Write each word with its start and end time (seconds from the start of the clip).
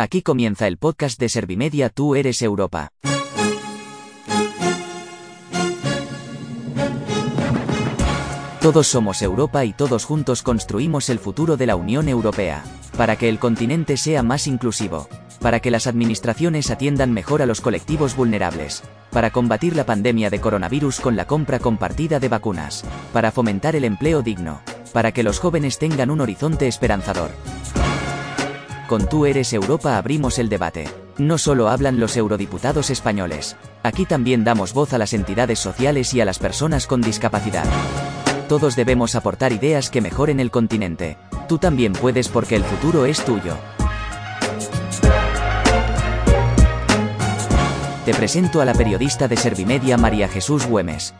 Aquí 0.00 0.22
comienza 0.22 0.68
el 0.68 0.76
podcast 0.78 1.18
de 1.18 1.28
Servimedia 1.28 1.88
Tú 1.88 2.14
eres 2.14 2.40
Europa. 2.40 2.92
Todos 8.60 8.86
somos 8.86 9.22
Europa 9.22 9.64
y 9.64 9.72
todos 9.72 10.04
juntos 10.04 10.44
construimos 10.44 11.10
el 11.10 11.18
futuro 11.18 11.56
de 11.56 11.66
la 11.66 11.74
Unión 11.74 12.08
Europea, 12.08 12.62
para 12.96 13.16
que 13.16 13.28
el 13.28 13.40
continente 13.40 13.96
sea 13.96 14.22
más 14.22 14.46
inclusivo, 14.46 15.08
para 15.40 15.58
que 15.58 15.72
las 15.72 15.88
administraciones 15.88 16.70
atiendan 16.70 17.12
mejor 17.12 17.42
a 17.42 17.46
los 17.46 17.60
colectivos 17.60 18.14
vulnerables, 18.14 18.84
para 19.10 19.32
combatir 19.32 19.74
la 19.74 19.84
pandemia 19.84 20.30
de 20.30 20.40
coronavirus 20.40 21.00
con 21.00 21.16
la 21.16 21.26
compra 21.26 21.58
compartida 21.58 22.20
de 22.20 22.28
vacunas, 22.28 22.84
para 23.12 23.32
fomentar 23.32 23.74
el 23.74 23.82
empleo 23.82 24.22
digno, 24.22 24.60
para 24.92 25.10
que 25.10 25.24
los 25.24 25.40
jóvenes 25.40 25.80
tengan 25.80 26.10
un 26.10 26.20
horizonte 26.20 26.68
esperanzador. 26.68 27.32
Con 28.88 29.06
Tú 29.06 29.26
eres 29.26 29.52
Europa 29.52 29.98
abrimos 29.98 30.38
el 30.38 30.48
debate. 30.48 30.88
No 31.18 31.36
solo 31.36 31.68
hablan 31.68 32.00
los 32.00 32.16
eurodiputados 32.16 32.88
españoles, 32.88 33.54
aquí 33.82 34.06
también 34.06 34.44
damos 34.44 34.72
voz 34.72 34.94
a 34.94 34.98
las 34.98 35.12
entidades 35.12 35.58
sociales 35.58 36.14
y 36.14 36.22
a 36.22 36.24
las 36.24 36.38
personas 36.38 36.86
con 36.86 37.02
discapacidad. 37.02 37.66
Todos 38.48 38.76
debemos 38.76 39.14
aportar 39.14 39.52
ideas 39.52 39.90
que 39.90 40.00
mejoren 40.00 40.40
el 40.40 40.50
continente. 40.50 41.18
Tú 41.50 41.58
también 41.58 41.92
puedes 41.92 42.28
porque 42.28 42.56
el 42.56 42.64
futuro 42.64 43.04
es 43.04 43.22
tuyo. 43.22 43.58
Te 48.06 48.14
presento 48.14 48.62
a 48.62 48.64
la 48.64 48.72
periodista 48.72 49.28
de 49.28 49.36
Servimedia 49.36 49.98
María 49.98 50.28
Jesús 50.28 50.64
Güemes. 50.66 51.12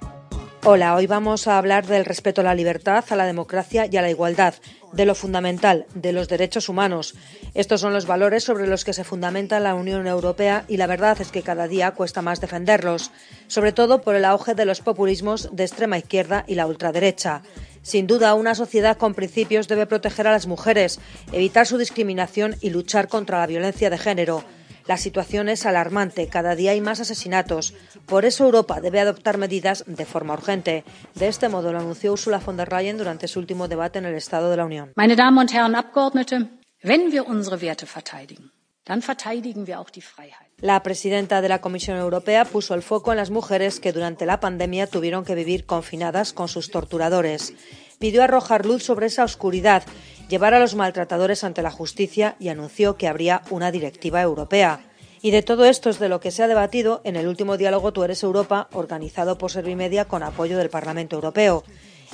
Hola, 0.64 0.96
hoy 0.96 1.06
vamos 1.06 1.46
a 1.46 1.56
hablar 1.56 1.86
del 1.86 2.04
respeto 2.04 2.40
a 2.40 2.44
la 2.44 2.54
libertad, 2.54 3.04
a 3.08 3.16
la 3.16 3.26
democracia 3.26 3.86
y 3.90 3.96
a 3.96 4.02
la 4.02 4.10
igualdad, 4.10 4.54
de 4.92 5.06
lo 5.06 5.14
fundamental, 5.14 5.86
de 5.94 6.12
los 6.12 6.28
derechos 6.28 6.68
humanos. 6.68 7.14
Estos 7.54 7.80
son 7.80 7.92
los 7.92 8.06
valores 8.06 8.42
sobre 8.42 8.66
los 8.66 8.84
que 8.84 8.92
se 8.92 9.04
fundamenta 9.04 9.60
la 9.60 9.76
Unión 9.76 10.08
Europea 10.08 10.64
y 10.66 10.76
la 10.76 10.88
verdad 10.88 11.20
es 11.20 11.30
que 11.30 11.42
cada 11.42 11.68
día 11.68 11.92
cuesta 11.92 12.22
más 12.22 12.40
defenderlos, 12.40 13.12
sobre 13.46 13.70
todo 13.70 14.02
por 14.02 14.16
el 14.16 14.24
auge 14.24 14.56
de 14.56 14.65
los 14.65 14.80
populismos 14.80 15.48
de 15.52 15.62
extrema 15.62 15.96
izquierda 15.96 16.45
y 16.48 16.56
la 16.56 16.66
ultraderecha. 16.66 17.43
Sin 17.82 18.09
duda, 18.09 18.34
una 18.34 18.56
sociedad 18.56 18.96
con 18.96 19.15
principios 19.15 19.68
debe 19.68 19.87
proteger 19.87 20.26
a 20.26 20.32
las 20.32 20.48
mujeres, 20.48 20.98
evitar 21.32 21.66
su 21.66 21.78
discriminación 21.78 22.56
y 22.60 22.70
luchar 22.70 23.06
contra 23.06 23.38
la 23.38 23.46
violencia 23.46 23.90
de 23.90 23.98
género. 23.98 24.45
La 24.88 24.96
situación 24.96 25.50
es 25.50 25.66
alarmante, 25.66 26.28
cada 26.28 26.56
día 26.56 26.70
hay 26.70 26.80
más 26.80 26.98
asesinatos. 26.98 27.74
Por 28.06 28.24
eso 28.24 28.46
Europa 28.46 28.80
debe 28.80 29.00
adoptar 29.00 29.36
medidas 29.36 29.84
de 29.86 30.06
forma 30.06 30.32
urgente. 30.32 30.82
De 31.14 31.28
este 31.28 31.50
modo 31.50 31.72
lo 31.72 31.78
anunció 31.78 32.12
Ursula 32.12 32.38
von 32.38 32.56
der 32.56 32.72
Leyen 32.72 32.96
durante 32.96 33.28
su 33.28 33.38
último 33.38 33.68
debate 33.68 33.98
en 33.98 34.06
el 34.06 34.14
Estado 34.14 34.50
de 34.50 34.56
la 34.56 34.64
Unión. 34.64 34.92
Meine 34.96 35.14
Damen 35.14 35.40
und 35.40 35.52
Herren 35.52 35.74
Abgeordnete, 35.74 36.48
wenn 36.82 37.12
wir 37.12 37.26
unsere 37.28 37.60
Werte 37.60 37.84
verteidigen, 37.84 38.50
dann 38.86 39.02
verteidigen 39.02 39.66
wir 39.66 39.78
auch 39.78 39.90
die 39.90 40.00
Freiheit. 40.00 40.48
La 40.62 40.82
presidenta 40.82 41.42
de 41.42 41.50
la 41.50 41.60
Comisión 41.60 41.98
Europea 41.98 42.46
puso 42.46 42.74
el 42.74 42.80
foco 42.80 43.12
en 43.12 43.18
las 43.18 43.28
mujeres 43.28 43.80
que 43.80 43.92
durante 43.92 44.24
la 44.24 44.40
pandemia 44.40 44.86
tuvieron 44.86 45.22
que 45.22 45.34
vivir 45.34 45.66
confinadas 45.66 46.32
con 46.32 46.48
sus 46.48 46.70
torturadores. 46.70 47.52
Pidió 47.99 48.23
arrojar 48.23 48.65
luz 48.65 48.82
sobre 48.82 49.07
esa 49.07 49.24
oscuridad 49.24 49.82
llevar 50.29 50.54
a 50.54 50.60
los 50.60 50.74
maltratadores 50.74 51.43
ante 51.43 51.63
la 51.63 51.71
justicia 51.71 52.37
y 52.38 52.49
anunció 52.49 52.96
que 52.96 53.09
habría 53.09 53.43
una 53.51 53.73
directiva 53.73 54.23
europea. 54.23 54.80
Y 55.21 55.32
de 55.32 55.43
todo 55.43 55.65
esto 55.65 55.90
es 55.90 55.99
de 55.99 56.09
lo 56.09 56.21
que 56.21 56.30
se 56.30 56.43
ha 56.45 56.49
debatido 56.49 57.01
en 57.05 57.16
el 57.16 57.27
último 57.27 57.57
diálogo 57.57 57.93
Tú 57.93 58.05
eres 58.05 58.23
Europa, 58.23 58.68
organizado 58.73 59.37
por 59.37 59.51
Servimedia 59.51 60.05
con 60.05 60.23
apoyo 60.23 60.59
del 60.59 60.71
Parlamento 60.71 61.16
Europeo. 61.16 61.65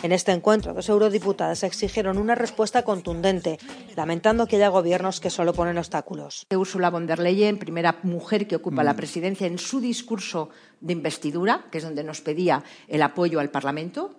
En 0.03 0.13
este 0.13 0.33
encuentro, 0.33 0.75
dos 0.75 0.89
eurodiputadas 0.89 1.63
exigieron 1.63 2.19
una 2.19 2.35
respuesta 2.35 2.83
contundente, 2.83 3.59
lamentando 3.95 4.47
que 4.47 4.57
haya 4.57 4.69
gobiernos 4.69 5.21
que 5.21 5.31
solo 5.31 5.53
ponen 5.53 5.79
obstáculos. 5.79 6.47
Ursula 6.51 6.91
von 6.91 7.07
der 7.07 7.21
Leyen, 7.21 7.59
primera 7.59 8.01
mujer 8.03 8.49
que 8.49 8.57
ocupa 8.57 8.83
la 8.83 8.97
presidencia, 8.97 9.47
en 9.47 9.59
su 9.59 9.81
discurso 9.81 10.49
de 10.81 10.95
investidura, 10.95 11.67
que 11.71 11.79
es 11.79 11.85
donde 11.85 12.05
nos 12.05 12.23
pedía 12.23 12.65
el 12.89 13.03
apoyo 13.03 13.39
al 13.39 13.51
Parlamento, 13.51 14.17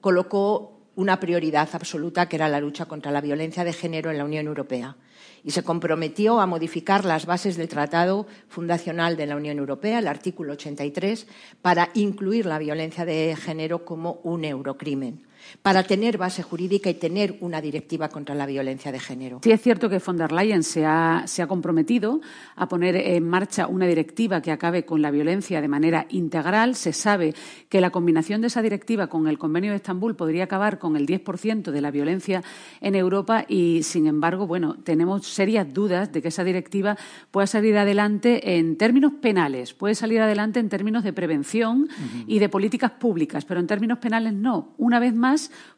colocó 0.00 0.75
una 0.96 1.20
prioridad 1.20 1.68
absoluta 1.72 2.28
que 2.28 2.36
era 2.36 2.48
la 2.48 2.60
lucha 2.60 2.86
contra 2.86 3.12
la 3.12 3.20
violencia 3.20 3.62
de 3.62 3.72
género 3.72 4.10
en 4.10 4.18
la 4.18 4.24
Unión 4.24 4.46
Europea. 4.46 4.96
Y 5.44 5.52
se 5.52 5.62
comprometió 5.62 6.40
a 6.40 6.46
modificar 6.46 7.04
las 7.04 7.24
bases 7.24 7.56
del 7.56 7.68
Tratado 7.68 8.26
Fundacional 8.48 9.16
de 9.16 9.26
la 9.26 9.36
Unión 9.36 9.58
Europea, 9.58 10.00
el 10.00 10.08
artículo 10.08 10.54
83, 10.54 11.28
para 11.62 11.90
incluir 11.94 12.46
la 12.46 12.58
violencia 12.58 13.04
de 13.04 13.36
género 13.36 13.84
como 13.84 14.20
un 14.24 14.44
eurocrimen 14.44 15.24
para 15.62 15.82
tener 15.82 16.18
base 16.18 16.42
jurídica 16.42 16.90
y 16.90 16.94
tener 16.94 17.36
una 17.40 17.60
directiva 17.60 18.08
contra 18.08 18.34
la 18.34 18.46
violencia 18.46 18.92
de 18.92 19.00
género. 19.00 19.40
Sí 19.42 19.50
es 19.50 19.60
cierto 19.60 19.88
que 19.88 19.98
von 19.98 20.16
der 20.16 20.32
Leyen 20.32 20.62
se 20.62 20.84
ha, 20.84 21.24
se 21.26 21.42
ha, 21.42 21.46
comprometido 21.46 22.20
a 22.56 22.68
poner 22.68 22.96
en 22.96 23.28
marcha 23.28 23.66
una 23.66 23.86
directiva 23.86 24.40
que 24.42 24.52
acabe 24.52 24.84
con 24.84 25.02
la 25.02 25.10
violencia 25.10 25.60
de 25.60 25.68
manera 25.68 26.06
integral. 26.10 26.74
Se 26.74 26.92
sabe 26.92 27.34
que 27.68 27.80
la 27.80 27.90
combinación 27.90 28.40
de 28.40 28.48
esa 28.48 28.62
directiva 28.62 29.06
con 29.08 29.28
el 29.28 29.38
Convenio 29.38 29.70
de 29.70 29.76
Estambul 29.76 30.16
podría 30.16 30.44
acabar 30.44 30.78
con 30.78 30.96
el 30.96 31.06
10% 31.06 31.70
de 31.70 31.80
la 31.80 31.90
violencia 31.90 32.42
en 32.80 32.94
Europa 32.94 33.44
y, 33.48 33.82
sin 33.82 34.06
embargo, 34.06 34.46
bueno, 34.46 34.76
tenemos 34.82 35.26
serias 35.26 35.72
dudas 35.72 36.12
de 36.12 36.22
que 36.22 36.28
esa 36.28 36.44
directiva 36.44 36.96
pueda 37.30 37.46
salir 37.46 37.76
adelante 37.76 38.56
en 38.56 38.76
términos 38.76 39.12
penales, 39.20 39.74
puede 39.74 39.94
salir 39.94 40.20
adelante 40.20 40.60
en 40.60 40.68
términos 40.68 41.04
de 41.04 41.12
prevención 41.12 41.82
uh 41.82 41.84
-huh. 41.86 42.24
y 42.26 42.38
de 42.38 42.48
políticas 42.48 42.92
públicas, 42.92 43.44
pero 43.44 43.60
en 43.60 43.66
términos 43.66 43.98
penales 43.98 44.32
no. 44.32 44.74
Una 44.78 44.98
vez 44.98 45.14
más, 45.14 45.35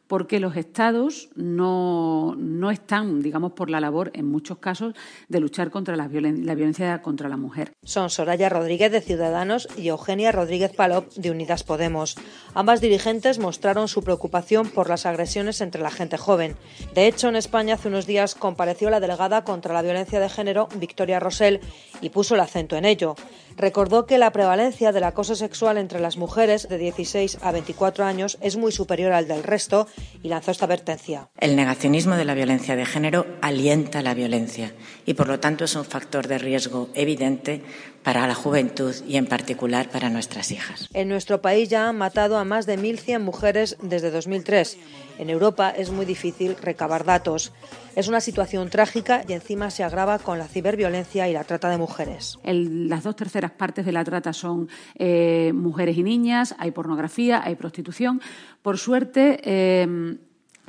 porque 0.09 0.39
los 0.39 0.57
Estados 0.57 1.29
no, 1.35 2.35
no, 2.35 2.71
están, 2.71 3.21
digamos, 3.21 3.51
por 3.51 3.69
la 3.69 3.79
labor, 3.79 4.09
en 4.15 4.25
muchos 4.25 4.57
casos, 4.57 4.95
de 5.27 5.39
luchar 5.39 5.69
contra 5.69 5.95
la, 5.95 6.07
violen 6.07 6.47
la, 6.47 6.55
violencia 6.55 7.03
contra 7.03 7.29
la 7.29 7.37
mujer. 7.37 7.73
Son 7.83 8.09
Soraya 8.09 8.49
Rodríguez 8.49 8.91
de 8.91 9.01
Ciudadanos 9.01 9.67
y 9.77 9.89
Eugenia 9.89 10.31
Rodríguez 10.31 10.73
Palop 10.75 11.13
de 11.13 11.29
Unidas 11.29 11.63
Podemos. 11.63 12.15
Ambas 12.55 12.81
dirigentes 12.81 13.37
mostraron 13.37 13.87
su 13.87 14.01
preocupación 14.01 14.67
por 14.69 14.89
las 14.89 15.05
agresiones 15.05 15.61
entre 15.61 15.83
la 15.83 15.91
gente 15.91 16.17
joven. 16.17 16.55
De 16.95 17.05
hecho, 17.05 17.29
en 17.29 17.35
España 17.35 17.75
hace 17.75 17.89
unos 17.89 18.07
días 18.07 18.33
compareció 18.33 18.89
la 18.89 18.99
delegada 18.99 19.43
contra 19.43 19.75
la 19.75 19.83
violencia 19.83 20.19
de 20.19 20.29
género, 20.29 20.69
Victoria 20.77 21.19
Rosell, 21.19 21.59
y 22.01 22.09
puso 22.09 22.33
el 22.33 22.41
acento 22.41 22.75
en 22.75 22.85
ello. 22.85 23.15
Recordó 23.57 24.05
que 24.05 24.17
la 24.17 24.31
prevalencia 24.31 24.91
del 24.91 25.03
acoso 25.03 25.35
sexual 25.35 25.77
entre 25.77 25.99
las 25.99 26.15
mujeres 26.17 26.69
de 26.69 26.77
16 26.77 27.39
a 27.41 27.51
24 27.51 28.05
años 28.05 28.37
es 28.41 28.55
muy 28.55 28.71
superior 28.71 29.11
al 29.11 29.27
del 29.27 29.38
resto 29.43 29.87
y 30.23 30.29
lanzó 30.29 30.51
esta 30.51 30.65
advertencia. 30.65 31.29
El 31.37 31.55
negacionismo 31.55 32.15
de 32.15 32.25
la 32.25 32.33
violencia 32.33 32.75
de 32.75 32.85
género 32.85 33.25
alienta 33.41 34.01
la 34.01 34.13
violencia 34.13 34.73
y, 35.05 35.13
por 35.13 35.27
lo 35.27 35.39
tanto, 35.39 35.65
es 35.65 35.75
un 35.75 35.85
factor 35.85 36.27
de 36.27 36.37
riesgo 36.37 36.89
evidente 36.93 37.63
para 38.03 38.27
la 38.27 38.35
juventud 38.35 38.95
y, 39.07 39.17
en 39.17 39.25
particular, 39.25 39.89
para 39.89 40.09
nuestras 40.09 40.51
hijas. 40.51 40.89
En 40.93 41.09
nuestro 41.09 41.41
país 41.41 41.69
ya 41.69 41.89
han 41.89 41.97
matado 41.97 42.37
a 42.37 42.45
más 42.45 42.65
de 42.65 42.77
1.100 42.77 43.19
mujeres 43.19 43.77
desde 43.81 44.11
2003. 44.11 44.77
En 45.19 45.29
Europa 45.29 45.69
es 45.69 45.91
muy 45.91 46.05
difícil 46.05 46.55
recabar 46.61 47.03
datos. 47.03 47.51
Es 47.95 48.07
una 48.07 48.21
situación 48.21 48.69
trágica 48.69 49.23
y 49.27 49.33
encima 49.33 49.69
se 49.69 49.83
agrava 49.83 50.19
con 50.19 50.39
la 50.39 50.47
ciberviolencia 50.47 51.27
y 51.27 51.33
la 51.33 51.43
trata 51.43 51.69
de 51.69 51.77
mujeres. 51.77 52.39
El, 52.43 52.87
las 52.87 53.03
dos 53.03 53.15
terceras 53.15 53.51
partes 53.51 53.85
de 53.85 53.91
la 53.91 54.03
trata 54.03 54.31
son 54.31 54.69
eh, 54.95 55.51
mujeres 55.53 55.97
y 55.97 56.03
niñas, 56.03 56.55
hay 56.57 56.71
pornografía, 56.71 57.41
hay 57.43 57.55
prostitución. 57.55 58.21
Por 58.61 58.77
suerte, 58.77 59.41
eh, 59.43 60.17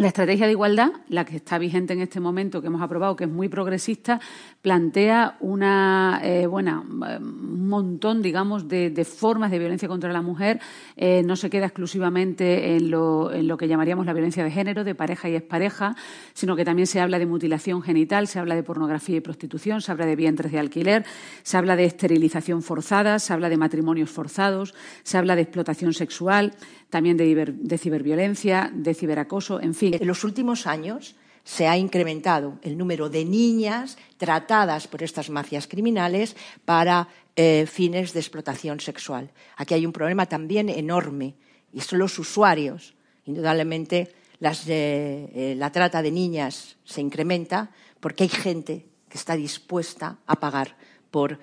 la 0.01 0.09
estrategia 0.09 0.47
de 0.47 0.53
igualdad, 0.53 0.93
la 1.09 1.27
que 1.27 1.37
está 1.37 1.59
vigente 1.59 1.93
en 1.93 2.01
este 2.01 2.21
momento, 2.21 2.63
que 2.63 2.69
hemos 2.69 2.81
aprobado, 2.81 3.17
que 3.17 3.25
es 3.25 3.31
muy 3.31 3.51
progresista, 3.51 4.19
plantea 4.63 5.39
una, 5.41 6.21
eh, 6.23 6.47
bueno, 6.47 6.85
un 6.87 7.69
montón, 7.69 8.21
digamos, 8.21 8.69
de, 8.69 9.05
formas 9.05 9.51
de 9.51 9.59
violencia 9.59 9.89
contra 9.89 10.13
la 10.13 10.21
mujer. 10.21 10.61
Eh, 10.97 11.23
no 11.25 11.37
se 11.37 11.49
queda 11.49 11.67
exclusivamente 11.67 12.77
en 12.77 12.91
lo, 12.91 13.33
en 13.33 13.49
lo, 13.49 13.57
que 13.57 13.69
llamaríamos 13.69 14.05
la 14.05 14.13
violencia 14.13 14.45
de 14.45 14.51
género, 14.51 14.85
de 14.85 14.95
pareja 14.95 15.29
y 15.31 15.35
expareja, 15.35 15.97
sino 16.35 16.57
que 16.57 16.65
también 16.65 16.87
se 16.87 17.01
habla 17.01 17.19
de 17.19 17.27
mutilación 17.27 17.81
genital, 17.81 18.27
se 18.27 18.39
habla 18.39 18.55
de 18.55 18.63
pornografía 18.63 19.17
y 19.17 19.21
prostitución, 19.21 19.81
se 19.81 19.93
habla 19.93 20.05
de 20.05 20.17
vientres 20.17 20.53
de 20.53 20.59
alquiler, 20.59 21.05
se 21.43 21.57
habla 21.57 21.77
de 21.77 21.85
esterilización 21.85 22.63
forzada, 22.63 23.19
se 23.19 23.33
habla 23.33 23.49
de 23.49 23.57
matrimonios 23.57 24.11
forzados, 24.11 24.75
se 25.03 25.17
habla 25.17 25.37
de 25.37 25.43
explotación 25.43 25.95
sexual, 25.95 26.55
también 26.91 27.17
de, 27.17 27.55
de 27.57 27.79
ciberviolencia, 27.79 28.71
de 28.75 28.93
ciberacoso, 28.93 29.61
en 29.61 29.75
fin. 29.75 29.95
En 29.99 30.07
los 30.07 30.23
últimos 30.25 30.67
años 30.67 31.17
se 31.51 31.67
ha 31.67 31.77
incrementado 31.77 32.61
el 32.63 32.79
número 32.79 33.11
de 33.11 33.25
niñas 33.25 33.99
tratadas 34.19 34.87
por 34.87 35.03
estas 35.03 35.31
mafias 35.31 35.67
criminales 35.67 36.37
para 36.65 37.09
eh, 37.35 37.67
fines 37.67 38.13
de 38.13 38.21
explotación 38.21 38.79
sexual. 38.79 39.33
Aquí 39.57 39.75
hay 39.75 39.85
un 39.85 39.91
problema 39.93 40.27
también 40.27 40.69
enorme 40.69 41.35
y 41.73 41.81
son 41.81 41.99
los 41.99 42.17
usuarios. 42.21 42.95
Indudablemente 43.27 44.15
eh, 44.41 45.31
eh, 45.35 45.55
la 45.59 45.73
trata 45.73 46.03
de 46.03 46.13
niñas 46.13 46.77
se 46.85 47.01
incrementa 47.01 47.73
porque 47.99 48.23
hay 48.23 48.31
gente 48.31 48.87
que 49.09 49.19
está 49.19 49.35
dispuesta 49.35 50.19
a 50.29 50.39
pagar 50.39 50.77
por 51.11 51.41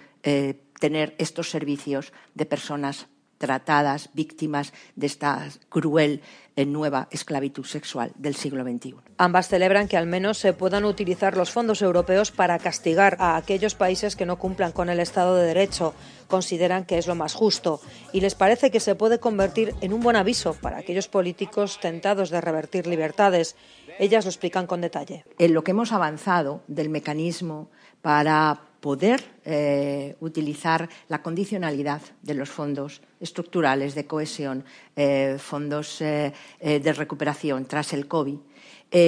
tener 0.80 1.16
estos 1.18 1.50
servicios 1.50 2.12
de 2.34 2.46
personas 2.46 3.08
tratadas 3.38 4.10
víctimas 4.14 4.74
de 4.96 5.08
esta 5.08 5.48
cruel 5.70 6.22
eh, 6.56 6.66
nueva 6.66 7.08
esclavitud 7.12 7.66
sexual 7.66 8.12
del 8.16 8.36
siglo 8.36 8.64
XXI. 8.64 8.96
Ambas 9.18 9.48
celebran 9.48 9.88
que 9.88 9.96
al 9.96 10.08
menos 10.08 10.40
se 10.40 10.54
puedan 10.54 10.86
utilizar 10.86 11.38
los 11.38 11.52
fondos 11.52 11.82
europeos 11.82 12.32
para 12.32 12.58
castigar 12.58 13.16
a 13.20 13.38
aquellos 13.38 13.76
países 13.76 14.16
que 14.16 14.26
no 14.26 14.40
cumplan 14.40 14.72
con 14.72 14.90
el 14.90 15.00
Estado 15.00 15.36
de 15.36 15.46
Derecho. 15.46 15.94
Consideran 16.28 16.86
que 16.86 16.98
es 16.98 17.06
lo 17.06 17.14
más 17.14 17.36
justo 17.36 17.80
y 18.12 18.22
les 18.22 18.34
parece 18.34 18.72
que 18.72 18.80
se 18.80 18.96
puede 18.96 19.20
convertir 19.20 19.76
en 19.82 19.94
un 19.94 20.02
buen 20.02 20.16
aviso 20.16 20.56
para 20.56 20.80
aquellos 20.80 21.08
políticos 21.08 21.80
tentados 21.80 22.32
de 22.32 22.42
revertir 22.42 22.88
libertades. 22.88 23.56
Ellas 24.00 24.26
lo 24.26 24.30
explican 24.30 24.66
con 24.66 24.82
detalle. 24.82 25.26
En 25.38 25.54
lo 25.54 25.64
que 25.64 25.72
hemos 25.72 25.92
avanzado 25.92 26.64
del 26.68 26.90
mecanismo 26.90 27.70
para 28.02 28.62
poder 28.88 29.22
eh, 29.44 30.16
utilizar 30.22 30.88
la 31.10 31.22
condicionalidad 31.22 32.02
de 32.22 32.36
los 32.36 32.48
fondos 32.48 33.02
estructurales 33.20 33.96
de 33.96 34.08
cohesión, 34.08 34.64
eh, 34.96 35.36
fondos 35.40 36.00
eh, 36.00 36.32
de 36.62 36.94
recuperación 36.94 37.66
tras 37.66 37.92
el 37.92 38.08
COVID, 38.08 38.40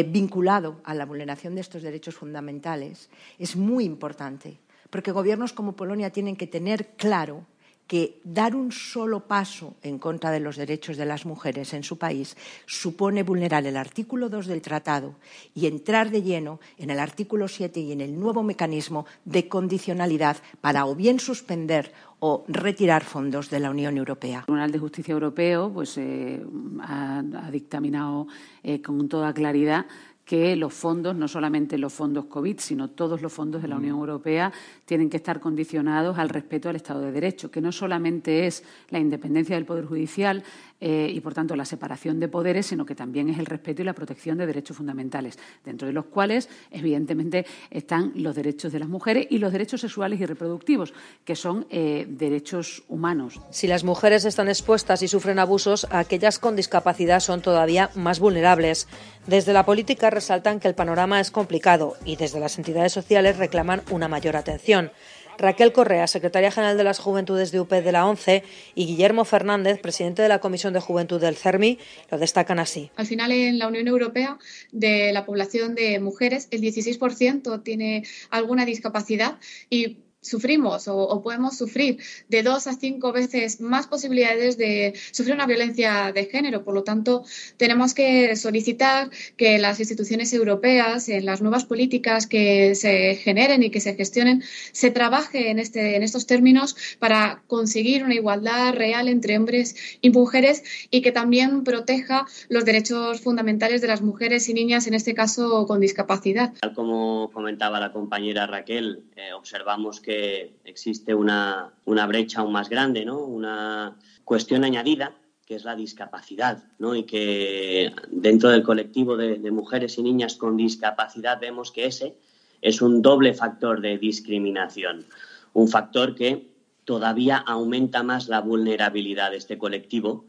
vinculado 0.07 0.81
a 0.83 0.93
la 0.93 1.05
vulneración 1.05 1.55
de 1.55 1.61
estos 1.61 1.81
derechos 1.81 2.15
fundamentales, 2.15 3.09
es 3.39 3.55
muy 3.55 3.85
importante, 3.85 4.59
porque 4.89 5.13
gobiernos 5.13 5.53
como 5.53 5.77
Polonia 5.77 6.09
tienen 6.09 6.35
que 6.35 6.47
tener 6.47 6.87
claro 6.97 7.45
que 7.89 8.21
dar 8.24 8.56
un 8.56 8.71
solo 8.71 9.25
paso 9.25 9.74
en 9.81 9.97
contra 9.97 10.30
de 10.30 10.39
los 10.39 10.57
derechos 10.57 10.95
de 10.95 11.09
las 11.09 11.25
mujeres 11.25 11.74
en 11.74 11.81
su 11.81 11.97
país 11.97 12.38
supone 12.68 13.24
vulnerar 13.24 13.65
el 13.65 13.75
artículo 13.75 14.30
2 14.30 14.45
del 14.45 14.62
tratado 14.62 15.15
y 15.56 15.65
entrar 15.65 16.12
de 16.12 16.21
lleno 16.21 16.59
en 16.77 16.91
el 16.91 17.00
artículo 17.00 17.47
7 17.47 17.80
y 17.80 17.91
en 17.91 18.01
el 18.01 18.13
nuevo 18.19 18.44
mecanismo 18.44 19.07
de 19.25 19.50
condicionalidad 19.50 20.38
para 20.62 20.86
o 20.86 20.94
bien 20.94 21.19
suspender 21.19 21.91
o 22.19 22.45
retirar 22.47 23.03
fondos 23.03 23.50
de 23.50 23.59
la 23.59 23.71
Unión 23.71 23.97
Europea. 23.97 24.39
El 24.39 24.45
Tribunal 24.45 24.71
de 24.71 24.80
Justicia 24.80 25.13
Europeo 25.13 25.71
pues, 25.74 25.97
eh, 25.97 26.45
ha, 26.81 27.24
dictaminado 27.51 28.27
eh, 28.62 28.83
con 28.83 29.09
toda 29.09 29.33
claridad 29.33 29.88
que 30.29 30.55
los 30.55 30.75
fondos, 30.75 31.15
no 31.15 31.27
solamente 31.27 31.75
los 31.79 31.91
fondos 31.91 32.25
COVID, 32.25 32.59
sino 32.59 32.91
todos 32.91 33.23
los 33.23 33.33
fondos 33.33 33.63
de 33.63 33.67
la 33.67 33.77
Unión 33.77 33.97
Europea, 33.97 34.53
tienen 34.85 35.09
que 35.09 35.17
estar 35.17 35.39
condicionados 35.39 36.19
al 36.19 36.29
respeto 36.29 36.69
al 36.69 36.75
Estado 36.75 37.01
de 37.01 37.11
Derecho, 37.11 37.49
que 37.49 37.61
no 37.61 37.71
solamente 37.71 38.45
es 38.45 38.63
la 38.91 38.99
independencia 38.99 39.55
del 39.55 39.65
Poder 39.65 39.85
Judicial 39.85 40.43
eh, 40.81 41.11
y, 41.13 41.19
por 41.19 41.33
tanto, 41.33 41.55
la 41.55 41.65
separación 41.65 42.19
de 42.19 42.27
poderes, 42.27 42.67
sino 42.67 42.85
que 42.85 42.95
también 42.95 43.29
es 43.29 43.37
el 43.37 43.45
respeto 43.45 43.81
y 43.81 43.85
la 43.85 43.93
protección 43.93 44.37
de 44.37 44.47
derechos 44.47 44.77
fundamentales, 44.77 45.37
dentro 45.65 45.87
de 45.87 45.93
los 45.93 46.05
cuales, 46.05 46.49
evidentemente, 46.71 47.45
están 47.69 48.13
los 48.15 48.35
derechos 48.35 48.71
de 48.71 48.79
las 48.79 48.87
mujeres 48.87 49.27
y 49.29 49.39
los 49.39 49.51
derechos 49.51 49.81
sexuales 49.81 50.19
y 50.19 50.25
reproductivos, 50.25 50.93
que 51.25 51.35
son 51.35 51.65
eh, 51.69 52.05
derechos 52.09 52.83
humanos. 52.87 53.41
Si 53.51 53.67
las 53.67 53.83
mujeres 53.83 54.25
están 54.25 54.47
expuestas 54.47 55.01
y 55.01 55.07
sufren 55.07 55.39
abusos, 55.39 55.87
aquellas 55.89 56.39
con 56.39 56.55
discapacidad 56.55 57.19
son 57.19 57.41
todavía 57.41 57.89
más 57.95 58.19
vulnerables. 58.19 58.87
Desde 59.27 59.53
la 59.53 59.65
política 59.65 60.09
resaltan 60.09 60.59
que 60.59 60.67
el 60.67 60.75
panorama 60.75 61.19
es 61.19 61.31
complicado 61.31 61.95
y 62.05 62.15
desde 62.15 62.39
las 62.39 62.57
entidades 62.57 62.93
sociales 62.93 63.37
reclaman 63.37 63.81
una 63.91 64.07
mayor 64.07 64.35
atención. 64.35 64.91
Raquel 65.39 65.71
Correa, 65.71 66.06
secretaria 66.06 66.51
general 66.51 66.77
de 66.77 66.83
las 66.83 67.00
Juventudes 67.00 67.51
de 67.51 67.62
UP 67.62 67.71
de 67.71 67.91
la 67.91 68.06
ONCE, 68.06 68.44
y 68.75 68.86
Guillermo 68.86 69.25
Fernández, 69.25 69.80
presidente 69.80 70.21
de 70.21 70.27
la 70.27 70.39
Comisión 70.39 70.74
de 70.74 70.81
Juventud 70.81 71.19
del 71.19 71.38
CERMI, 71.38 71.80
lo 72.12 72.18
destacan 72.18 72.59
así. 72.59 72.91
Al 72.97 73.07
final, 73.07 73.31
en 73.31 73.57
la 73.57 73.68
Unión 73.69 73.88
Europea, 73.88 74.38
de 74.71 75.13
la 75.13 75.25
población 75.25 75.75
de 75.75 76.00
mujeres, 76.00 76.50
el 76.51 76.62
16% 76.62 77.63
tiene 77.63 78.03
alguna 78.30 78.65
discapacidad 78.65 79.39
y 79.69 80.00
sufrimos 80.21 80.88
o, 80.88 81.21
podemos 81.21 81.57
sufrir 81.57 81.98
de 82.27 82.44
dos 82.44 82.68
a 82.68 82.74
cinco 82.74 83.12
veces 83.12 83.62
más 83.62 83.88
posibilidades 83.88 84.57
de 84.57 84.94
sufrir 85.12 85.36
una 85.36 85.45
violencia 85.45 86.12
de 86.12 86.25
género. 86.25 86.63
Por 86.63 86.74
lo 86.74 86.83
tanto, 86.83 87.24
tenemos 87.57 87.94
que 87.94 88.36
solicitar 88.36 89.10
que 89.38 89.57
las 89.60 89.80
instituciones 89.80 90.33
europeas, 90.33 91.10
en 91.10 91.25
las 91.25 91.42
nuevas 91.42 91.66
políticas 91.66 92.27
que 92.27 92.75
se 92.75 93.16
generen 93.16 93.63
y 93.63 93.69
que 93.69 93.80
se 93.80 93.95
gestionen, 93.95 94.44
se 94.71 94.92
trabaje 94.92 95.51
en, 95.51 95.60
este, 95.60 95.95
en 95.95 96.04
estos 96.04 96.25
términos 96.25 96.75
para 97.00 97.44
conseguir 97.48 98.04
una 98.04 98.15
igualdad 98.15 98.74
real 98.74 99.07
entre 99.07 99.38
hombres 99.38 99.75
y 100.01 100.10
mujeres 100.10 100.63
y 100.92 101.01
que 101.01 101.12
también 101.12 101.63
proteja 101.63 102.25
los 102.50 102.65
derechos 102.65 103.22
fundamentales 103.22 103.81
de 103.81 103.88
las 103.88 104.01
mujeres 104.01 104.50
y 104.50 104.54
niñas, 104.54 104.88
en 104.88 104.94
este 104.94 105.13
caso 105.13 105.65
con 105.65 105.80
discapacidad. 105.80 106.54
Como 106.75 107.30
comentaba 107.31 107.80
la 107.80 107.92
compañera 107.92 108.48
Raquel, 108.48 109.04
eh, 109.15 109.33
observamos 109.33 110.01
que 110.01 110.08
que 110.09 110.56
existe 110.65 111.13
una, 111.13 111.71
brecha 111.85 112.39
aún 112.39 112.51
más 112.51 112.67
grande, 112.67 113.06
¿no? 113.06 113.19
una 113.19 113.95
cuestión 114.25 114.63
añadida 114.63 115.13
que 115.45 115.53
es 115.53 115.65
la 115.65 115.75
discapacidad, 115.75 116.63
¿no? 116.79 116.95
y 116.95 117.03
que 117.03 117.94
dentro 118.09 118.50
del 118.50 118.63
colectivo 118.63 119.17
de, 119.17 119.38
mujeres 119.51 120.00
y 120.00 120.01
niñas 120.01 120.35
con 120.35 120.57
discapacidad 120.57 121.39
vemos 121.39 121.71
que 121.71 121.85
ese 121.85 122.15
es 122.59 122.81
un 122.81 123.03
doble 123.03 123.35
factor 123.35 123.81
de 123.81 124.00
discriminación, 124.00 125.06
un 125.53 125.67
factor 125.67 126.15
que 126.15 126.47
todavía 126.85 127.38
aumenta 127.38 128.01
más 128.01 128.29
la 128.29 128.41
vulnerabilidad 128.41 129.29
de 129.29 129.38
este 129.38 129.59
colectivo 129.59 130.25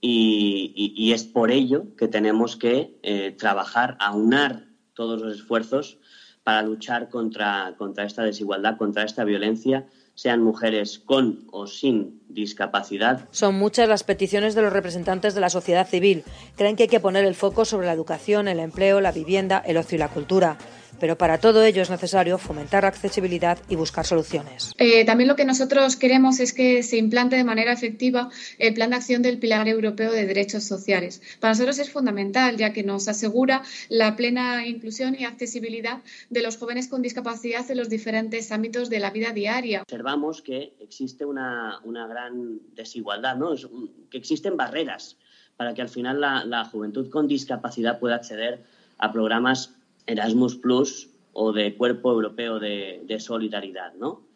y, 0.00 1.12
es 1.12 1.22
por 1.22 1.52
ello 1.52 1.94
que 1.96 2.08
tenemos 2.08 2.56
que 2.56 2.98
eh, 3.04 3.30
trabajar, 3.38 3.96
aunar 4.00 4.64
todos 4.94 5.20
los 5.22 5.36
esfuerzos 5.36 5.99
para 6.42 6.62
luchar 6.62 7.08
contra, 7.08 7.74
contra 7.76 8.04
esta 8.04 8.22
desigualdad, 8.22 8.76
contra 8.76 9.04
esta 9.04 9.24
violencia, 9.24 9.86
sean 10.14 10.42
mujeres 10.42 10.98
con 10.98 11.46
o 11.50 11.66
sin 11.66 12.22
discapacidad. 12.28 13.28
Son 13.30 13.54
muchas 13.54 13.88
las 13.88 14.04
peticiones 14.04 14.54
de 14.54 14.62
los 14.62 14.72
representantes 14.72 15.34
de 15.34 15.40
la 15.40 15.50
sociedad 15.50 15.86
civil. 15.86 16.24
Creen 16.56 16.76
que 16.76 16.84
hay 16.84 16.88
que 16.88 17.00
poner 17.00 17.24
el 17.24 17.34
foco 17.34 17.64
sobre 17.64 17.86
la 17.86 17.92
educación, 17.92 18.48
el 18.48 18.60
empleo, 18.60 19.00
la 19.00 19.12
vivienda, 19.12 19.62
el 19.64 19.76
ocio 19.76 19.96
y 19.96 19.98
la 19.98 20.08
cultura 20.08 20.58
pero 21.00 21.16
para 21.16 21.38
todo 21.38 21.64
ello 21.64 21.82
es 21.82 21.90
necesario 21.90 22.38
fomentar 22.38 22.84
la 22.84 22.90
accesibilidad 22.90 23.58
y 23.68 23.76
buscar 23.76 24.06
soluciones. 24.06 24.72
Eh, 24.78 25.04
también 25.04 25.28
lo 25.28 25.34
que 25.34 25.44
nosotros 25.44 25.96
queremos 25.96 26.38
es 26.38 26.52
que 26.52 26.82
se 26.82 26.98
implante 26.98 27.36
de 27.36 27.44
manera 27.44 27.72
efectiva 27.72 28.30
el 28.58 28.74
Plan 28.74 28.90
de 28.90 28.96
Acción 28.96 29.22
del 29.22 29.38
Pilar 29.38 29.66
Europeo 29.66 30.12
de 30.12 30.26
Derechos 30.26 30.64
Sociales. 30.64 31.22
Para 31.40 31.52
nosotros 31.52 31.78
es 31.78 31.90
fundamental, 31.90 32.56
ya 32.56 32.72
que 32.72 32.82
nos 32.82 33.08
asegura 33.08 33.62
la 33.88 34.14
plena 34.14 34.66
inclusión 34.66 35.16
y 35.18 35.24
accesibilidad 35.24 36.02
de 36.28 36.42
los 36.42 36.58
jóvenes 36.58 36.88
con 36.88 37.02
discapacidad 37.02 37.68
en 37.70 37.78
los 37.78 37.88
diferentes 37.88 38.52
ámbitos 38.52 38.90
de 38.90 39.00
la 39.00 39.10
vida 39.10 39.32
diaria. 39.32 39.82
Observamos 39.82 40.42
que 40.42 40.74
existe 40.80 41.24
una, 41.24 41.80
gran 41.84 42.60
desigualdad, 42.74 43.36
¿no? 43.36 43.54
que 44.10 44.18
existen 44.18 44.56
barreras 44.56 45.16
para 45.56 45.74
que 45.74 45.82
al 45.82 45.88
final 45.88 46.20
la, 46.20 46.44
la 46.44 46.64
juventud 46.64 47.10
con 47.10 47.28
discapacidad 47.28 47.98
pueda 47.98 48.16
acceder 48.16 48.62
a 48.98 49.12
programas 49.12 49.74
Erasmus 50.10 50.56
Plus 50.56 51.10
o 51.32 51.52
de 51.52 51.76
Cuerpo 51.76 52.10
Europeo 52.10 52.58
de, 52.58 53.16
Solidaridad, 53.20 53.94
¿no? 53.94 54.26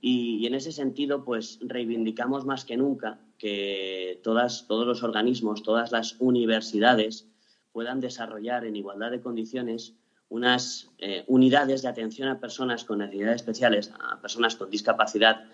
Y, 0.00 0.46
en 0.46 0.54
ese 0.54 0.72
sentido, 0.72 1.24
pues 1.24 1.58
reivindicamos 1.62 2.44
más 2.44 2.64
que 2.64 2.76
nunca 2.76 3.18
que 3.38 4.20
todas, 4.22 4.66
todos 4.66 4.86
los 4.86 5.02
organismos, 5.02 5.62
todas 5.62 5.92
las 5.92 6.16
universidades 6.20 7.26
puedan 7.72 8.00
desarrollar 8.00 8.64
en 8.64 8.76
igualdad 8.76 9.10
de 9.10 9.20
condiciones 9.20 9.94
unas 10.28 10.90
eh, 10.98 11.24
unidades 11.28 11.82
de 11.82 11.88
atención 11.88 12.28
a 12.28 12.40
personas 12.40 12.84
con 12.84 12.98
necesidades 12.98 13.36
especiales, 13.36 13.92
a 14.00 14.20
personas 14.20 14.56
con 14.56 14.70
discapacidad, 14.70 15.44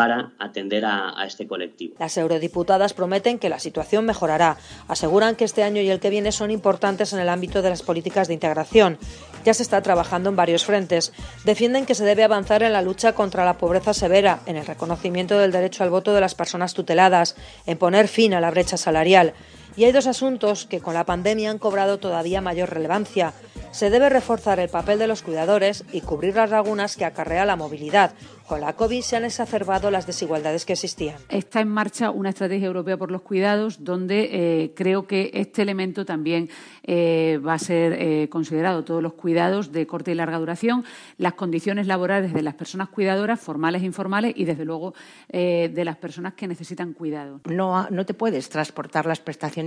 para 0.00 0.30
atender 0.38 0.86
a, 0.86 1.12
este 1.26 1.46
colectivo. 1.46 1.96
Las 1.98 2.16
eurodiputadas 2.16 2.94
prometen 2.94 3.38
que 3.38 3.50
la 3.50 3.58
situación 3.58 4.06
mejorará. 4.06 4.56
Aseguran 4.88 5.36
que 5.36 5.44
este 5.44 5.62
año 5.62 5.82
y 5.82 5.90
el 5.90 6.00
que 6.00 6.08
viene 6.08 6.32
son 6.32 6.50
importantes 6.50 7.12
en 7.12 7.18
el 7.18 7.28
ámbito 7.28 7.60
de 7.60 7.68
las 7.68 7.82
políticas 7.82 8.26
de 8.26 8.32
integración. 8.32 8.96
Ya 9.44 9.52
se 9.52 9.62
está 9.62 9.82
trabajando 9.82 10.30
en 10.30 10.36
varios 10.36 10.64
frentes. 10.64 11.12
Defienden 11.44 11.84
que 11.84 11.94
se 11.94 12.06
debe 12.06 12.24
avanzar 12.24 12.62
en 12.62 12.72
la 12.72 12.80
lucha 12.80 13.12
contra 13.12 13.44
la 13.44 13.58
pobreza 13.58 13.92
severa, 13.92 14.40
en 14.46 14.56
el 14.56 14.64
reconocimiento 14.64 15.38
del 15.38 15.52
derecho 15.52 15.84
al 15.84 15.90
voto 15.90 16.14
de 16.14 16.22
las 16.22 16.34
personas 16.34 16.72
tuteladas, 16.72 17.36
en 17.66 17.76
poner 17.76 18.08
fin 18.08 18.32
a 18.32 18.40
la 18.40 18.50
brecha 18.50 18.78
salarial. 18.78 19.34
Y 19.76 19.84
hay 19.84 19.92
dos 19.92 20.06
asuntos 20.06 20.66
que 20.66 20.80
con 20.80 20.94
la 20.94 21.06
pandemia 21.06 21.50
han 21.50 21.58
cobrado 21.58 21.98
todavía 21.98 22.40
mayor 22.40 22.70
relevancia. 22.70 23.32
Se 23.70 23.90
debe 23.90 24.08
reforzar 24.08 24.58
el 24.58 24.68
papel 24.68 24.98
de 24.98 25.06
los 25.06 25.22
cuidadores 25.22 25.84
y 25.92 26.00
cubrir 26.00 26.34
las 26.34 26.50
lagunas 26.50 26.96
que 26.96 27.04
acarrea 27.04 27.44
la 27.44 27.56
movilidad, 27.56 28.14
con 28.50 28.60
la 28.60 28.72
COVID 28.72 29.02
se 29.02 29.14
han 29.14 29.24
exacerbado 29.24 29.92
las 29.92 30.08
desigualdades 30.08 30.64
que 30.64 30.72
existían. 30.72 31.14
Está 31.28 31.60
en 31.60 31.68
marcha 31.68 32.10
una 32.10 32.30
estrategia 32.30 32.66
europea 32.66 32.96
por 32.96 33.12
los 33.12 33.22
cuidados 33.22 33.84
donde 33.84 34.28
eh, 34.32 34.72
creo 34.74 35.06
que 35.06 35.30
este 35.34 35.62
elemento 35.62 36.04
también 36.04 36.48
eh, 36.82 37.38
va 37.46 37.54
a 37.54 37.60
ser 37.60 37.92
eh, 37.92 38.28
considerado. 38.28 38.82
Todos 38.82 39.04
los 39.04 39.12
cuidados 39.12 39.70
de 39.70 39.86
corta 39.86 40.10
y 40.10 40.16
larga 40.16 40.40
duración, 40.40 40.84
las 41.16 41.34
condiciones 41.34 41.86
laborales 41.86 42.34
de 42.34 42.42
las 42.42 42.54
personas 42.54 42.88
cuidadoras, 42.88 43.38
formales 43.38 43.82
e 43.82 43.86
informales, 43.86 44.32
y 44.34 44.44
desde 44.44 44.64
luego 44.64 44.94
de 45.28 45.82
las 45.84 45.96
personas 45.98 46.34
que 46.34 46.48
necesitan 46.48 46.92
cuidado. 46.92 47.40
No, 47.44 47.88
no 47.88 48.04
te 48.04 48.14
puedes 48.14 48.48
transportar 48.48 49.06
las 49.06 49.20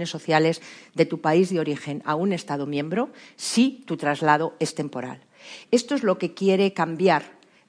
sociales 0.10 0.62
de 0.94 1.06
tu 1.06 1.22
país 1.22 1.50
de 1.50 1.60
origen 1.60 2.02
a 2.06 2.16
un 2.16 2.34
Estado 2.34 2.66
miembro 2.66 3.10
si 3.36 3.84
tu 3.86 3.98
traslado 3.98 4.56
es 4.60 4.76
temporal. 4.76 5.20
Esto 5.72 5.96
es 5.96 6.04
lo 6.04 6.18
que 6.18 6.34
quiere 6.34 6.74
cambiar 6.74 7.24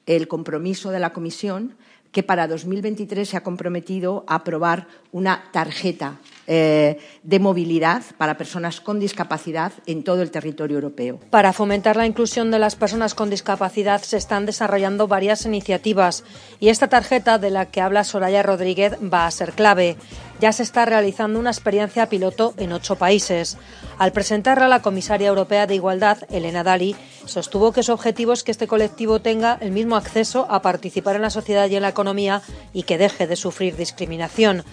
el 0.06 0.28
compromiso 0.28 0.90
de 0.90 1.00
la 1.00 1.12
Comisión 1.12 1.76
que 2.12 2.22
para 2.22 2.46
2023 2.46 3.28
se 3.28 3.36
ha 3.36 3.42
comprometido 3.42 4.24
a 4.28 4.36
aprobar 4.36 4.86
una 5.10 5.50
tarjeta 5.52 6.20
eh, 6.46 6.98
de 7.22 7.38
movilidad 7.38 8.02
para 8.18 8.36
personas 8.36 8.80
con 8.80 9.00
discapacidad 9.00 9.72
en 9.86 10.04
todo 10.04 10.22
el 10.22 10.30
territorio 10.30 10.76
europeo. 10.76 11.18
Para 11.30 11.52
fomentar 11.52 11.96
la 11.96 12.06
inclusión 12.06 12.50
de 12.50 12.58
las 12.58 12.76
personas 12.76 13.14
con 13.14 13.30
discapacidad 13.30 14.02
se 14.02 14.16
están 14.16 14.44
desarrollando 14.44 15.08
varias 15.08 15.46
iniciativas 15.46 16.24
y 16.60 16.68
esta 16.68 16.88
tarjeta 16.88 17.38
de 17.38 17.50
la 17.50 17.66
que 17.66 17.80
habla 17.80 18.04
Soraya 18.04 18.42
Rodríguez 18.42 18.94
va 19.02 19.26
a 19.26 19.30
ser 19.30 19.52
clave. 19.52 19.96
Ya 20.40 20.52
se 20.52 20.64
está 20.64 20.84
realizando 20.84 21.38
una 21.38 21.50
experiencia 21.50 22.08
piloto 22.08 22.54
en 22.58 22.72
ocho 22.72 22.96
países. 22.96 23.56
Al 23.98 24.12
presentarla, 24.12 24.68
la 24.68 24.82
comisaria 24.82 25.28
europea 25.28 25.66
de 25.66 25.76
Igualdad, 25.76 26.18
Elena 26.28 26.64
Dali, 26.64 26.96
sostuvo 27.24 27.72
que 27.72 27.82
su 27.82 27.92
objetivo 27.92 28.32
es 28.32 28.42
que 28.42 28.50
este 28.50 28.66
colectivo 28.66 29.20
tenga 29.20 29.56
el 29.60 29.70
mismo 29.70 29.96
acceso 29.96 30.46
a 30.50 30.60
participar 30.60 31.16
en 31.16 31.22
la 31.22 31.30
sociedad 31.30 31.70
y 31.70 31.76
en 31.76 31.82
la 31.82 31.88
economía 31.88 32.42
y 32.72 32.82
que 32.82 32.98
deje 32.98 33.26
de 33.26 33.36
sufrir 33.36 33.76
discriminación 33.76 34.64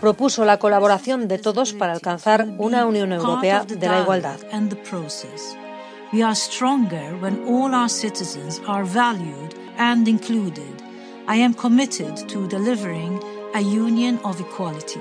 propuso 0.00 0.44
la 0.44 0.58
colaboración 0.58 1.28
de 1.28 1.38
todos 1.38 1.72
para 1.72 1.92
alcanzar 1.92 2.46
una 2.58 2.86
Unión 2.86 3.12
Europea 3.12 3.64
de 3.64 3.86
la 3.86 4.00
igualdad. 4.00 4.38
We 6.10 6.22
are 6.22 6.34
stronger 6.34 7.14
when 7.20 7.44
all 7.46 7.74
our 7.74 7.90
citizens 7.90 8.62
are 8.66 8.84
valued 8.84 9.54
and 9.76 10.08
included. 10.08 10.82
I 11.28 11.36
am 11.42 11.52
committed 11.52 12.26
to 12.28 12.48
delivering 12.48 13.20
a 13.54 13.60
union 13.60 14.18
of 14.24 14.40
equality. 14.40 15.00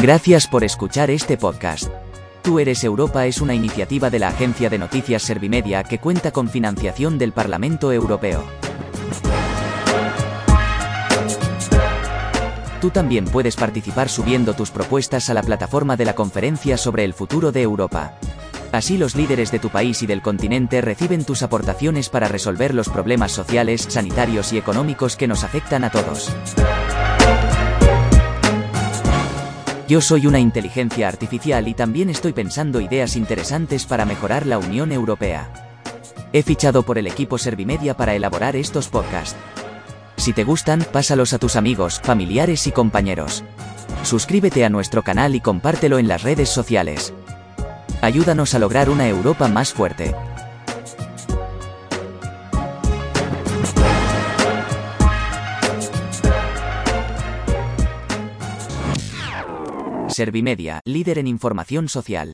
Gracias 0.00 0.46
por 0.46 0.64
escuchar 0.64 1.10
este 1.10 1.36
podcast. 1.36 1.90
Tú 2.48 2.58
eres 2.58 2.82
Europa 2.82 3.26
es 3.26 3.42
una 3.42 3.54
iniciativa 3.54 4.08
de 4.08 4.18
la 4.18 4.28
agencia 4.28 4.70
de 4.70 4.78
noticias 4.78 5.22
Servimedia 5.22 5.84
que 5.84 5.98
cuenta 5.98 6.30
con 6.30 6.48
financiación 6.48 7.18
del 7.18 7.32
Parlamento 7.32 7.92
Europeo. 7.92 8.42
Tú 12.80 12.88
también 12.88 13.26
puedes 13.26 13.54
participar 13.54 14.08
subiendo 14.08 14.54
tus 14.54 14.70
propuestas 14.70 15.28
a 15.28 15.34
la 15.34 15.42
plataforma 15.42 15.98
de 15.98 16.06
la 16.06 16.14
conferencia 16.14 16.78
sobre 16.78 17.04
el 17.04 17.12
futuro 17.12 17.52
de 17.52 17.60
Europa. 17.60 18.14
Así 18.72 18.96
los 18.96 19.14
líderes 19.14 19.50
de 19.50 19.58
tu 19.58 19.68
país 19.68 20.02
y 20.02 20.06
del 20.06 20.22
continente 20.22 20.80
reciben 20.80 21.26
tus 21.26 21.42
aportaciones 21.42 22.08
para 22.08 22.28
resolver 22.28 22.72
los 22.72 22.88
problemas 22.88 23.30
sociales, 23.30 23.84
sanitarios 23.90 24.54
y 24.54 24.56
económicos 24.56 25.16
que 25.16 25.28
nos 25.28 25.44
afectan 25.44 25.84
a 25.84 25.90
todos. 25.90 26.32
Yo 29.88 30.02
soy 30.02 30.26
una 30.26 30.38
inteligencia 30.38 31.08
artificial 31.08 31.66
y 31.66 31.72
también 31.72 32.10
estoy 32.10 32.34
pensando 32.34 32.78
ideas 32.78 33.16
interesantes 33.16 33.86
para 33.86 34.04
mejorar 34.04 34.44
la 34.44 34.58
Unión 34.58 34.92
Europea. 34.92 35.50
He 36.34 36.42
fichado 36.42 36.82
por 36.82 36.98
el 36.98 37.06
equipo 37.06 37.38
Servimedia 37.38 37.96
para 37.96 38.14
elaborar 38.14 38.54
estos 38.54 38.88
podcasts. 38.88 39.38
Si 40.18 40.34
te 40.34 40.44
gustan, 40.44 40.84
pásalos 40.92 41.32
a 41.32 41.38
tus 41.38 41.56
amigos, 41.56 42.02
familiares 42.04 42.66
y 42.66 42.70
compañeros. 42.70 43.44
Suscríbete 44.02 44.62
a 44.66 44.68
nuestro 44.68 45.02
canal 45.02 45.34
y 45.34 45.40
compártelo 45.40 45.98
en 45.98 46.06
las 46.06 46.22
redes 46.22 46.50
sociales. 46.50 47.14
Ayúdanos 48.02 48.54
a 48.54 48.58
lograr 48.58 48.90
una 48.90 49.08
Europa 49.08 49.48
más 49.48 49.72
fuerte. 49.72 50.14
Servimedia, 60.18 60.80
líder 60.84 61.20
en 61.20 61.28
información 61.28 61.88
social. 61.88 62.32